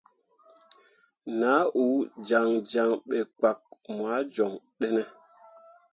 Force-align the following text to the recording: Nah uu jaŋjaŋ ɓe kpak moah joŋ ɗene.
Nah 1.39 1.63
uu 1.83 1.97
jaŋjaŋ 2.27 2.89
ɓe 3.07 3.17
kpak 3.37 3.57
moah 3.95 4.21
joŋ 4.35 4.51
ɗene. 4.79 5.03